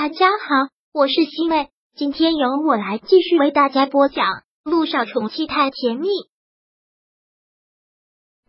[0.00, 4.24] 大家好，我是西妹，今天由我来继续为大家播讲
[4.62, 6.06] 《路上宠妻太甜蜜》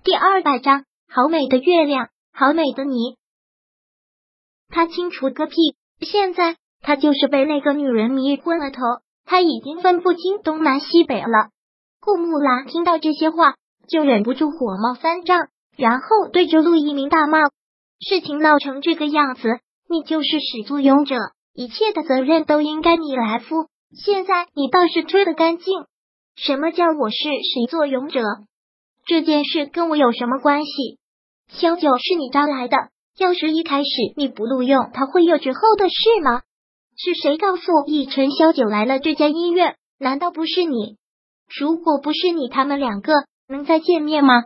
[0.04, 0.86] 第二百章。
[1.12, 3.18] 好美的月亮，好美的你。
[4.68, 5.56] 他清楚个屁！
[6.02, 8.82] 现在他就是被那个女人迷昏了头，
[9.26, 11.50] 他已经分不清东南西北了。
[12.00, 13.56] 顾木兰听到这些话，
[13.88, 17.40] 就忍不住火冒三丈，然后对着陆一鸣大骂
[18.08, 19.50] ：“事情闹成这个样子，
[19.90, 21.16] 你就是始作俑者。”
[21.54, 25.66] 一切的责任都应该你来负，现在你倒是推得干净。
[26.36, 28.22] 什么叫我是始作俑者？
[29.06, 31.00] 这件事跟我有什么关系？
[31.50, 32.78] 萧九是你招来的，
[33.18, 36.42] 要是一开始你不录用，他会有之后的事吗？
[36.96, 39.76] 是谁告诉逸晨萧九来了这家医院？
[39.98, 40.98] 难道不是你？
[41.60, 43.14] 如果不是你，他们两个
[43.48, 44.44] 能再见面吗？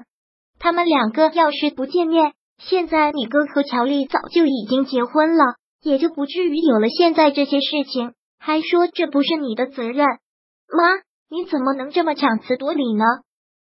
[0.59, 5.44] 他们两个要是不见面，现在你哥和乔丽早就已经结婚了。
[5.83, 10.05] 也就不至于有了现在这些事情，还说这不是你的责任。
[10.05, 13.03] 妈，你怎么能这么强词夺理呢？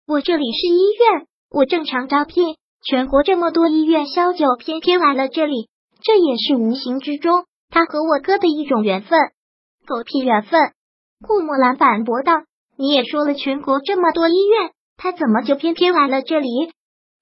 [0.07, 5.69] 我这里是医院，我正常招聘，全国这么多医院，萧九偏偏来了这里，
[6.01, 9.19] 这也是无形之中他和我哥的一种缘分。
[9.85, 10.71] 狗屁缘分！
[11.25, 12.33] 顾墨兰反驳道
[12.77, 16.49] ：“你也说了，全国这么多医院，他怎么就偏偏来了这里？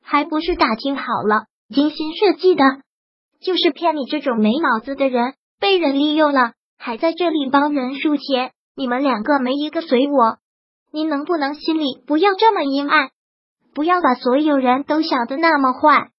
[0.02, 2.64] 还不是打听好了，精心设计的。”
[3.46, 8.52] 就是骗你这种没脑子的人，被人利用了，还在这里帮人输钱。
[8.76, 10.38] 你们两个没一个随我，
[10.92, 13.10] 您能不能心里不要这么阴暗？
[13.76, 16.10] 不要把所有人都想的那么坏。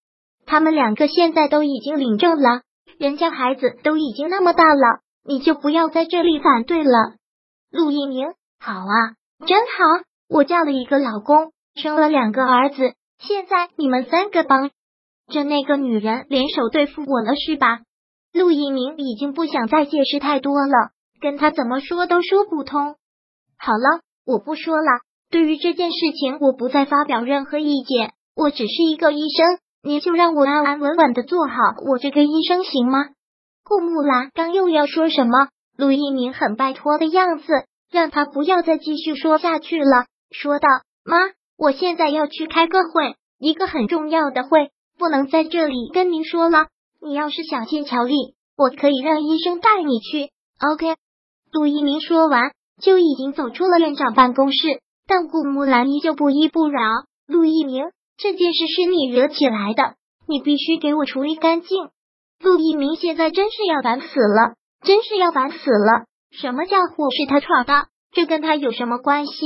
[0.47, 2.63] 他们两个现在都已经领证了，
[2.97, 7.17] 人家孩子都已经那么大了，你就不要在这里反对了。
[7.73, 8.29] 陆一鸣，
[8.61, 14.71] 好啊，真好，我嫁了一个老公，生了两个儿子，现在你们三个帮。
[15.29, 17.81] 这那个女人联手对付我了是吧？
[18.33, 22.97] 陆一鸣已经不想再解释太多了，跟他怎么说都说不通。
[23.59, 25.01] 好了，我不说了。
[25.31, 28.13] 对于这件事情，我不再发表任何意见。
[28.37, 31.55] 我只是一个医生，你就让我安安稳稳的做好
[31.91, 33.07] 我这个医生行吗？
[33.65, 40.69] 顾木兰刚又要说什么，陆一鸣很拜托的样子，让他不要再继续说下去了，说道
[41.03, 41.17] ：“妈，
[41.57, 46.67] 我现在要去开个会，一个很重要的会。”不能在这里跟您说了。
[47.01, 50.31] 你要是想见乔丽，我可以让医生带你去。
[50.61, 50.97] OK。
[51.53, 52.53] 陆一鸣说完，
[52.83, 54.81] 就已经走出了院长办公室。
[55.07, 56.81] 但顾木兰依旧不依不饶。
[57.29, 57.85] 陆一鸣，
[58.17, 59.95] 这件事是你惹起来的，
[60.27, 61.89] 你必须给我处理干净。
[62.41, 66.07] 陆一鸣现在真是要烦死了，真是要烦死了。
[66.33, 67.87] 什么叫祸是他闯的？
[68.13, 69.45] 这跟他有什么关系？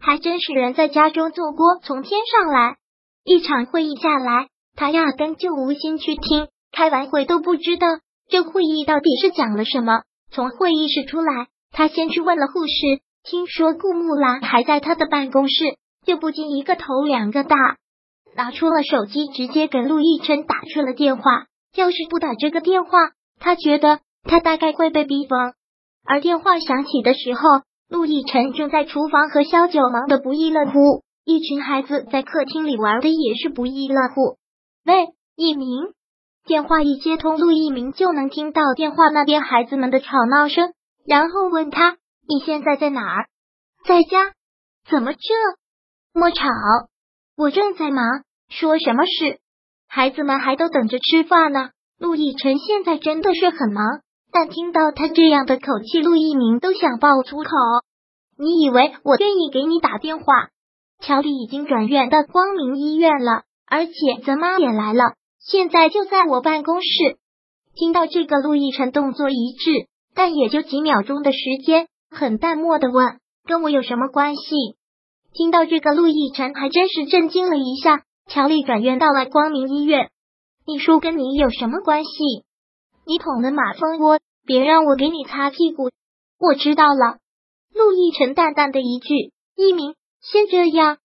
[0.00, 2.76] 还真是人在家中坐锅从天上来。
[3.24, 4.48] 一场会议下来。
[4.78, 7.88] 他压根就无心去听，开完会都不知道
[8.28, 10.02] 这会议到底是讲了什么。
[10.30, 15.64] 从会议室出来，他先去问了护士，听说顾木兰还在他的办公室，
[16.06, 17.56] 就不禁一个头两个大，
[18.36, 21.46] 拿出了手机，直接给陆亦辰打去了电话。
[21.74, 22.90] 要是不打这个电话，
[23.40, 25.54] 他觉得他大概会被逼疯。
[26.06, 27.40] 而电话响起的时候，
[27.88, 34.38] 陆亦辰正在厨房和萧九忙得不亦乐乎，一群孩子在客厅里玩的也是不亦乐乎。
[34.88, 35.92] 喂，一鸣，
[36.46, 40.72] 电话一接通，陆一鸣就能听到电话那边孩子们的吵闹声，
[41.06, 43.28] 然后问他：“你现在在哪儿？”
[43.84, 44.32] 在家。
[44.88, 46.46] 怎么这么吵？
[47.36, 48.02] 我正在忙。
[48.48, 49.40] 说什么事？
[49.88, 51.68] 孩子们还都等着吃饭呢。
[51.98, 54.00] 陆亦辰现在真的是很忙，
[54.32, 57.50] 但听到他这样的口气，陆一鸣都想爆粗口。
[58.38, 60.48] 你以为我愿意给你打电话？
[60.98, 63.42] 乔丽已经转院到光明医院了。
[63.70, 63.92] 而且
[64.24, 66.88] 咱妈也来了，现在就在我办公室。
[67.74, 74.42] 听到这个，陆亦辰动作一致，但也就几秒钟的时间，很淡漠的问：“跟我有什么关系？”
[75.32, 78.02] 听到这个，陆亦辰还真是震惊了一下。
[78.28, 80.10] 乔丽转院到了光明医院，
[80.66, 82.10] 你说跟你有什么关系？
[83.06, 85.90] 你捅了马蜂窝，别让我给你擦屁股。
[86.38, 87.18] 我知道了。
[87.72, 90.98] 陆亦辰淡淡的一句：“一鸣，先这样。”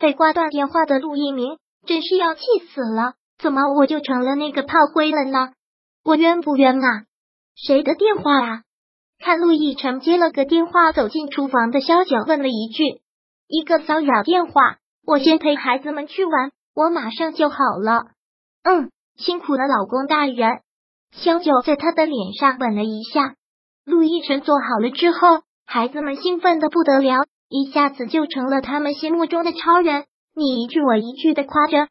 [0.00, 1.58] 被挂断电话的陆一鸣。
[1.86, 2.42] 真是要气
[2.72, 3.14] 死了！
[3.38, 5.52] 怎么我就成了那个炮灰了呢？
[6.04, 7.04] 我冤不冤啊？
[7.54, 8.62] 谁的电话啊？
[9.18, 13.00] 看陆亦辰接了个电话，走进厨房的萧九问了一句
[13.48, 14.76] ：“一个骚扰电话。”
[15.06, 18.06] 我先陪孩子们去玩，我马上就好了。
[18.62, 20.60] 嗯，辛苦了，老公大人。
[21.12, 23.34] 萧九在他的脸上吻了一下。
[23.84, 30.06] 陆亦辰做好了之后，孩子们兴奋的不得了，一下子就成了他们心目中的超人。
[30.36, 31.86] 你一句我一句的夸着，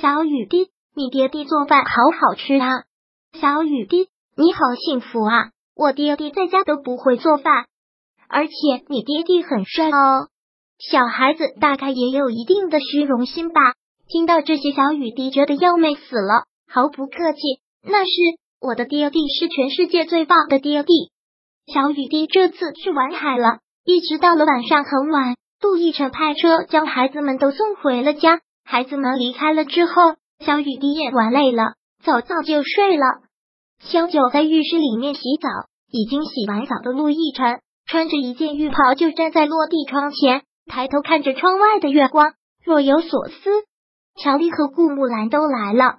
[0.00, 2.84] 小雨滴，你爹地做饭好好吃啊！
[3.32, 5.50] 小雨滴，你好幸福啊！
[5.74, 7.66] 我爹爹在家都不会做饭，
[8.28, 8.52] 而且
[8.88, 10.28] 你爹爹很帅哦。
[10.78, 13.74] 小孩子大概也有一定的虚荣心吧。
[14.06, 17.40] 听到这些，小雨滴觉得要美死了，毫不客气，
[17.82, 18.10] 那是
[18.60, 21.10] 我的爹地，是全世界最棒的爹地。
[21.66, 28.40] 小雨滴这次去玩海了，一直到了晚上很晚，杜奕晨派车将孩子们都送回了家。
[28.64, 29.92] 孩子们离开了之后，
[30.38, 33.04] 小雨滴也玩累了，早早就睡了。
[33.80, 35.48] 小九在浴室里面洗澡，
[35.90, 42.32] 已经洗完澡的陆亦辰穿着一件浴袍就站在落地窗前，抬头看着窗外的月光，
[42.64, 43.50] 若有所思。
[44.22, 45.98] 乔丽和顾木兰都来了，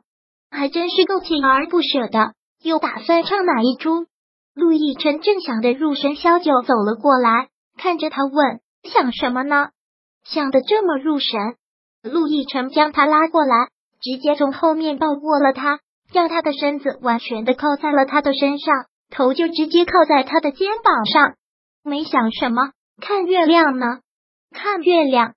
[0.50, 2.34] 还真是够锲而不舍的。
[2.64, 4.06] 又打算唱哪一出？
[4.54, 9.70] 陆亦辰正想着入神，萧九走了过来，看着他问：“想什么呢？
[10.24, 11.40] 想的这么入神？”
[12.04, 13.68] 陆亦辰将他拉过来，
[14.02, 15.80] 直接从后面抱过了他。
[16.14, 21.36] 让他的身子完全的靠在了他的身上，头就直接靠在他的肩膀上。
[21.86, 23.86] 没想什么，看月亮呢？
[24.52, 25.36] 看月亮。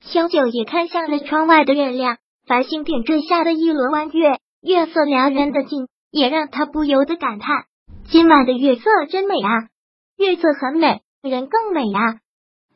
[0.00, 7.66] 萧九也看向了窗外的月亮，繁星点缀下的一轮弯月，月色撩人的劲，也让他不由得感叹：
[8.08, 9.68] 今晚的月色真美啊！
[10.16, 12.18] 月色很美，人更美啊！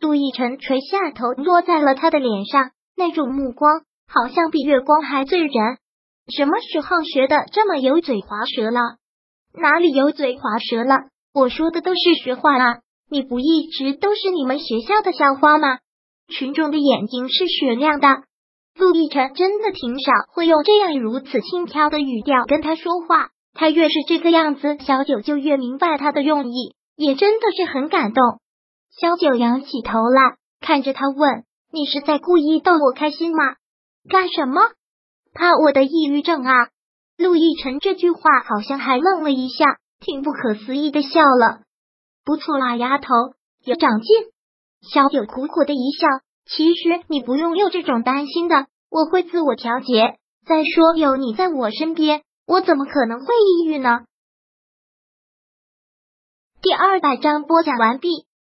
[0.00, 5.52] 杜奕晨垂下头，落在了他的脸上，那种目光好像比月光还醉人。
[6.34, 8.80] 什么时候学的这么油嘴滑舌了？
[9.52, 10.94] 哪里油嘴滑舌了？
[11.34, 12.78] 我说的都是实话啊！
[13.10, 15.78] 你不一直都是你们学校的校花吗？
[16.28, 18.22] 群众的眼睛是雪亮的。
[18.78, 28.40] 陆亦辰真的挺少会用这样如此轻佻的语调跟他说话，他越是这个样子，小九就越明白他的用意，也真的是很感动。
[28.90, 33.54] 小九仰起头来看着他问：“你是在故意逗我开心吗？
[34.08, 34.60] 干什么？”
[35.32, 36.52] 怕我的抑郁症啊！
[37.16, 41.60] 陆亦辰这句话好像还愣了一下，挺不可思议的笑了。
[42.24, 43.06] 不错啦，丫头，
[43.64, 44.08] 有长进。
[44.82, 46.08] 小九苦苦的一笑，
[46.46, 50.18] 其实你不用有这种担心的，我会自我调节。
[50.46, 54.00] 再说有你在我身边，我怎么可能会抑郁呢？
[56.60, 58.26] 第二百章播讲完毕。